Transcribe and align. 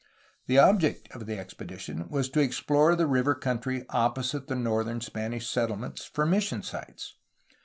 The 0.47 0.57
object 0.57 1.11
of 1.11 1.27
the 1.27 1.37
expedition 1.37 2.09
was 2.09 2.27
to 2.29 2.39
explore 2.39 2.95
the 2.95 3.05
river 3.05 3.35
country 3.35 3.85
opposite 3.91 4.47
the 4.47 4.55
northern 4.55 4.99
Spanish 4.99 5.47
settlements 5.47 6.05
for 6.05 6.25
mis 6.25 6.45
sion 6.45 6.63
sites. 6.63 7.17